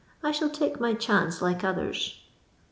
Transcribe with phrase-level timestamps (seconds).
[0.23, 2.23] I shall take my chance like others."